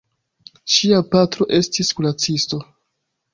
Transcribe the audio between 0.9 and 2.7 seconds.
patro estis kuracisto.